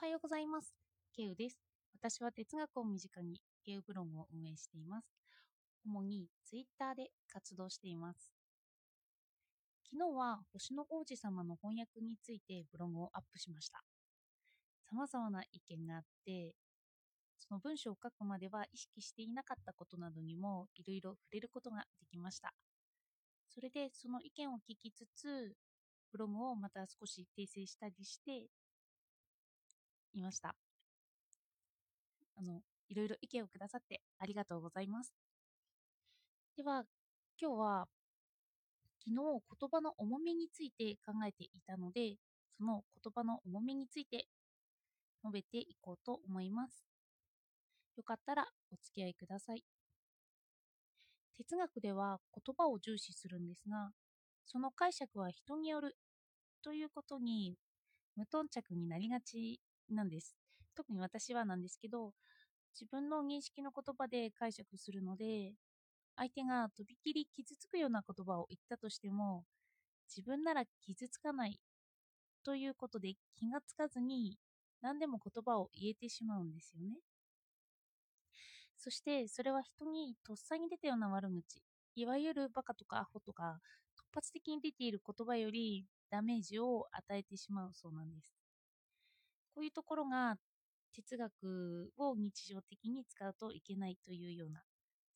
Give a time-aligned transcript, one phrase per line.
[0.00, 0.74] はようございます。
[1.14, 1.58] ケウです。
[1.92, 5.06] 私は哲学を身近にケウブログを運営しています。
[5.84, 8.32] 主にツイッターで活動しています。
[9.92, 13.82] 昨日は星の王子様の翻訳についてブログをアップしました。
[14.90, 16.54] 様々な意見があって、
[17.36, 22.54] その文章を書くまでは意識していなかったことなどにもいろいろ触れることができました。
[23.50, 25.52] それでその意見を聞きつつ、
[26.10, 28.46] ブログをまた少し訂正したりして
[30.14, 30.54] いました。
[32.36, 35.14] あの、いろいろ意見をくださってありがとうございます。
[36.56, 36.84] では、
[37.40, 37.88] 今日は
[39.00, 39.16] 昨日
[39.60, 42.16] 言葉の重みについて考えていたので、
[42.58, 44.26] その言葉の重みについて
[45.24, 46.84] 述べていこうと思います。
[47.96, 49.64] よかったらお付き合いください。
[51.36, 53.90] 哲学では言葉を重視するんですが、
[54.44, 55.96] その解釈は人による
[56.62, 57.54] ということに
[58.16, 59.60] 無頓着になりがち
[59.94, 60.36] なんです。
[60.74, 62.14] 特に私はなんですけど、
[62.74, 65.54] 自分の認識の言葉で解釈するので、
[66.16, 69.44] 相手がとびきり傷つくような言葉を言ったとしても、
[70.08, 71.60] 自分なら傷つかない
[72.44, 74.38] ということで気がつかずに
[74.82, 76.98] 何でも言葉を言えてしまうんですよね。
[78.76, 81.62] そしてそれは人にとっさに出たような悪口、
[81.94, 83.60] いわゆるバカとかアホとか
[83.96, 88.39] 突発的に出ている言葉よりダメージを与えてしまうそうなんです。
[89.54, 90.36] こういうところが
[90.94, 94.62] 哲学を日常的に使うといけないというような、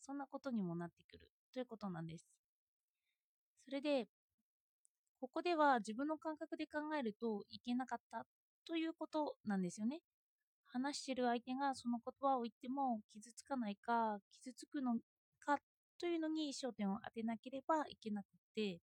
[0.00, 2.26] そんなことにもなってくるということなんです。
[3.64, 4.06] それで、
[5.20, 8.26] ここでは自分の感覚で考えるといけなかった
[8.66, 10.00] ということなんですよね。
[10.66, 14.96] 話してる相手がその言葉を言っても傷つかないか、傷つくの
[15.40, 15.58] か
[15.98, 18.80] というのに焦点を当てなければいけなくて、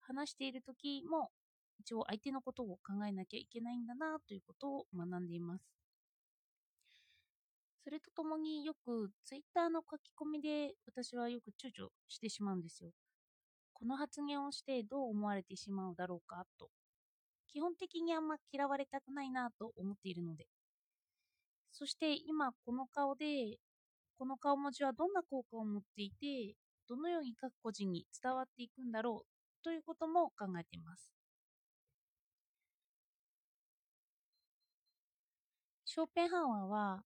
[0.00, 1.30] 話している時も
[1.80, 5.64] 一応相手のことを考えなきゃいけないんだなということを学んでいます。
[7.84, 12.90] それとともによくツイッターの書き込みで私はよく躊躇してしまうんですよ。
[13.72, 16.68] この発言をしてどう思われてしまうだろうかと。
[17.50, 20.48] 基本的にあんま嫌われたくないなと思っているので。
[21.72, 23.56] そして今この顔で、
[24.18, 26.56] この顔文字はどんな効果を持っていて、
[26.88, 31.17] どのように各個人に伝わっていくんだろうということも考えています。
[35.90, 37.02] ショーペンハワーは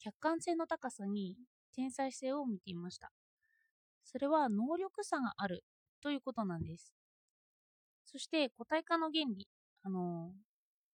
[0.00, 1.36] 客観性の高さに
[1.72, 3.12] 天才性を見ていました。
[4.02, 5.62] それは能力差がある
[6.02, 6.92] ということなんです。
[8.06, 9.46] そして個体化の原理、
[9.84, 10.32] あの、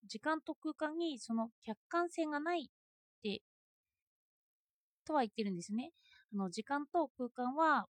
[0.05, 3.41] 時間と空間にその客観性がないって、
[5.03, 5.93] とは言ってるんですね。
[6.31, 7.87] あの、時間と空間は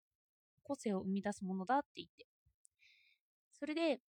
[0.64, 2.28] 個性を生み出すものだって言って。
[3.54, 4.02] それで、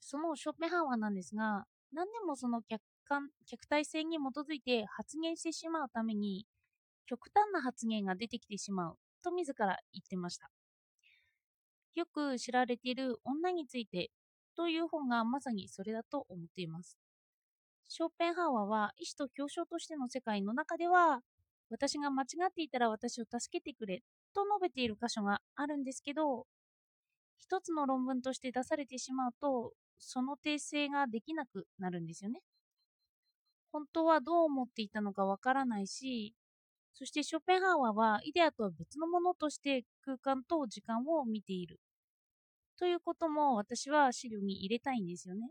[0.00, 6.46] そのショーペンハワーなんですが、何でもその客観、客体性に基づいて発言してしまうために、
[7.06, 10.50] 極端な発言が出てきてしまうと自ら言ってました。
[11.94, 14.10] よく知られている女について
[14.56, 16.96] という本がまさにそれだと思っています。
[17.88, 21.20] ショーペンハワーは意志と表彰としての世界の中では、
[21.68, 24.02] 私が間違っていたら私を助けてくれ
[24.34, 26.46] と述べている箇所があるんですけど、
[27.36, 32.40] 一つの論文として出されてしまうと、その訂正ができなくなるんですよね。
[33.72, 36.34] 本当はどう思っていたのかわからないし、
[36.94, 41.80] そしてショペンハワーはイデアとは別のものとして空間と時間を見ている。
[42.78, 45.50] ということも私は資料に入れたいんですよね。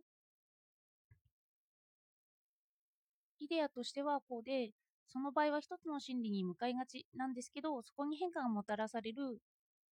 [3.39, 4.71] イデアとしてはこうで、
[5.07, 9.39] その場合は一つの真理に向かいがちなんですけど、そこに変化がもたらされる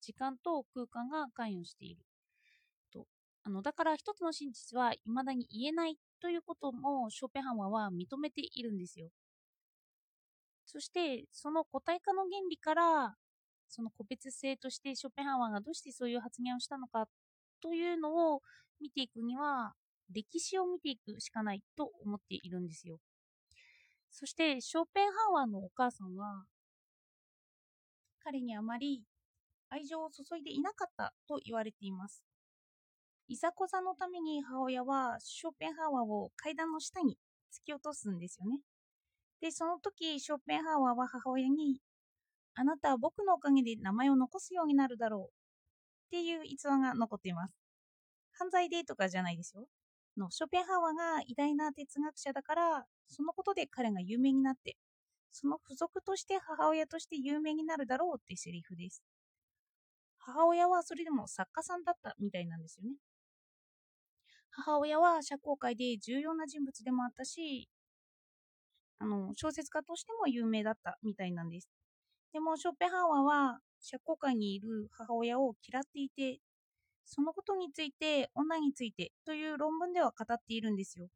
[0.01, 2.01] 時間と空間が関与している。
[3.44, 9.10] あのだから一つの真実は未だに言えないということもショーペンハワーは認めているんですよ。
[10.66, 13.16] そしてその個体化の原理から
[13.70, 17.08] その個別性としてショーペンハワーがどうしてそういう発言をしたのか
[17.62, 18.42] というのを
[18.82, 19.74] 見ていくには
[20.12, 23.00] 歴史を見ていくしかないと思っているんですよ。
[24.12, 26.46] そしてショーペンハワーのお母さんは
[28.24, 29.03] 彼にあまり
[29.70, 32.28] 愛情を注いでいなかったと言われています。
[33.29, 37.16] いざこざのために母親はショーペンハワーを階段の下に
[37.53, 38.59] 突き落とすんですよね。
[39.40, 41.79] で、その時ショーペンハワーは母親に
[42.55, 45.31] あなたは僕のおかげで名前を残すようになるだろう
[46.08, 47.53] っていう逸話が残っています。
[48.31, 49.67] 犯罪でとかじゃないですよ。
[50.17, 54.75] のショーペンハワーが偉大な哲学者だから、そのことで彼が有名になって、
[55.32, 59.03] その付属として母親として有名になるだろうってセリフです。
[60.17, 62.96] 母親はそれでも作家さんだったみたいなんですよね。
[64.66, 67.70] 母親は社交界で重要な人物でもあったし、
[69.00, 71.70] あの小説家としても有名だったみたいなんです。
[72.34, 76.40] でもショッペンハワーは社交界にいる母親を嫌っていて、
[77.06, 81.08] そのことについて女についてという論文では語っているんですよ。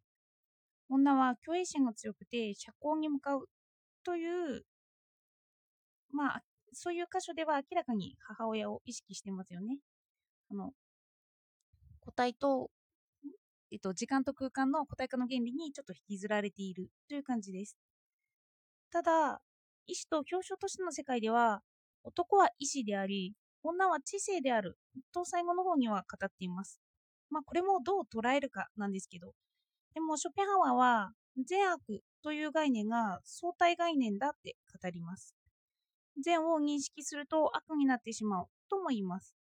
[0.90, 3.50] 女は虚栄心が強くて社交に向かう
[4.04, 4.64] という、
[6.12, 6.44] まあ、
[6.74, 9.78] そういう箇所では明らかに母親を意識してますよね。
[10.52, 10.72] あの
[12.02, 12.70] 個体と、
[13.74, 17.76] えっと、時間と空間の個体化の原理にちょっと引きずられているという感じです。
[18.92, 19.42] ただ、
[19.88, 21.64] 意志と表彰としての世界では、
[22.04, 23.34] 男は意志であり、
[23.64, 24.78] 女は知性である
[25.12, 26.80] と最後の方には語っています。
[27.32, 29.34] まあ、これもどう捉えるかなんですけど、
[29.96, 31.12] でもショペンハワーは
[31.44, 35.36] 善悪という概念が相対概念だって語ります。
[36.24, 39.34] 善を認識すると悪になってしまうとも言います。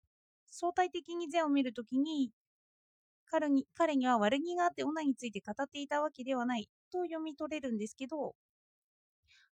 [0.48, 2.32] 相対的に善を見るときに
[3.26, 8.36] 彼に彼には悪気があって女について語っていたわけではないと読み取れるんですけど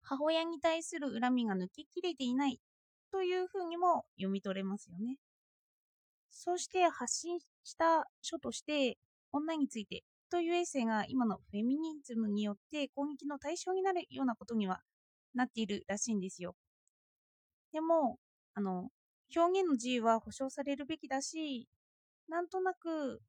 [0.01, 2.59] 母親に対する恨みが抜けきれていない
[3.11, 5.17] というふうにも読み取れますよね。
[6.31, 8.97] そして発信した書として
[9.31, 14.81] 女についてというエッセイが今のフェミニズムによって攻撃の対象になるようなことには
[15.33, 16.55] なっているらしいんですよ。
[17.71, 18.19] でも、
[18.53, 18.91] あの、
[19.35, 21.67] 表現の自由は保障されるべきだし、
[22.27, 23.21] なんとなく、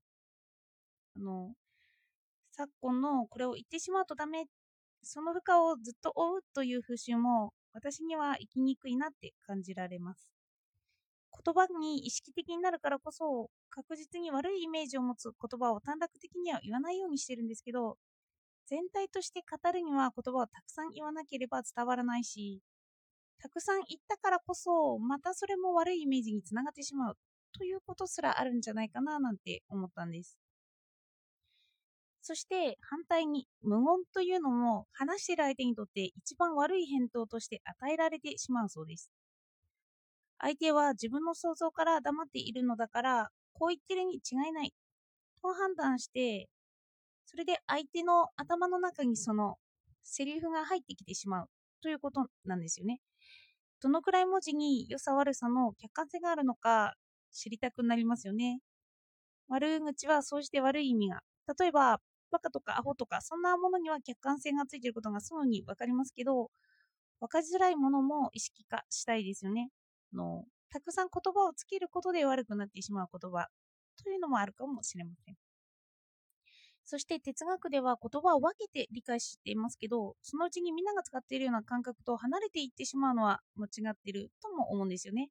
[1.16, 1.54] あの、
[2.52, 4.46] 昨今のこれを言ってしまうとダメ、
[5.02, 10.30] その負荷をずっと追うという風習も私には生きにくいなって感じられます。
[11.44, 17.96] 言葉に意識的になるからこそ確実に悪いイメージを持つ言葉を短絡的には言わないようにしてるんですけど
[18.66, 22.60] 全体として語るには言葉をたくさん言わなければ伝わらないし
[23.42, 27.16] たくさん言ったからこそまたそれも悪いイメージにつながってしまう
[27.56, 30.36] ということすらあるんじゃないかななんて思ったんです
[32.22, 39.10] そして反対に無言というのも話している相手にとって一番悪い返答として与えられてしまうそうです
[40.38, 44.72] 相手は自分の想像から黙っているのだからこう言ってるに違いない
[45.42, 46.48] と判断して
[47.26, 49.56] それで相手の頭の中にその
[50.02, 51.46] セリフが入ってきてしまう
[51.82, 53.00] ということなんですよね
[53.82, 56.94] どのくらい文字に良さ悪さの客観性があるのか
[57.32, 58.60] 知りたくなりますよね。
[59.48, 61.20] 悪口はそうして悪い意味が。
[61.58, 62.00] 例えば、
[62.30, 66.50] バカとかアホとか、そんなものには客観性がついていることがすぐに分かりますけど、
[67.20, 69.70] 分かりづらいものも意識化したいですよね。
[70.12, 73.48] のたくさん言葉をつけることで悪くなってしまう言葉
[74.02, 75.36] というのもあるかもしれません。
[76.84, 85.30] そして哲学では言葉を分けて理解していますけど、そのうちにみんなが使っているような感覚と離れていってしまうのは間違っているとも思うんですよね。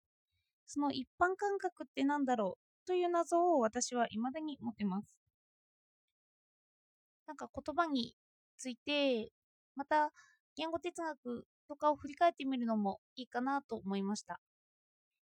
[0.68, 5.19] その一般感覚って何だろうという謎を私は未だに持ってます。
[7.30, 8.16] なんか言葉に
[8.58, 9.32] ついて、
[9.76, 10.12] また
[10.56, 14.40] 言語哲学とかを振り返ってみるのもいいかなと思いました。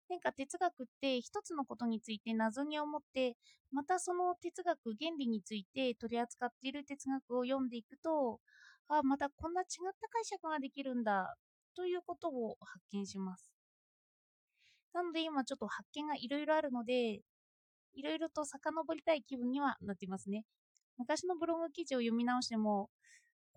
[0.09, 3.36] なんか哲学って一つのことについて謎に思って
[3.74, 8.39] またその哲学原理について取り扱っている哲学を読んでいくと
[8.88, 11.36] あまたこんな違った解釈ができるんだ
[11.75, 13.51] ということを発見します
[14.94, 17.19] なので今ちょっと発見がいろいろあるので
[17.95, 20.45] いろいろと遡りたい気分にはなっていますね
[20.98, 22.90] 昔のブログ記事を読み直しても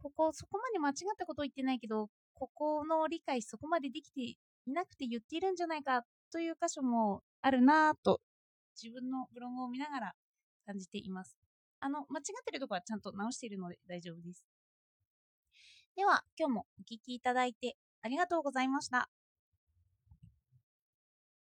[0.02, 4.36] ここそこまで間違ったことを言ってないけどここの理解そこまでできてい
[4.66, 8.20] なくて言っているんじゃないかという箇所もあるなぁと
[8.82, 10.12] 自分のブログを見ながら
[10.66, 11.36] 感じています。
[11.80, 14.44] あの、間違ってるとこはちゃんと直しているので大丈夫です。
[15.96, 19.08] では、今日もお聴きいただいてありがとうございました。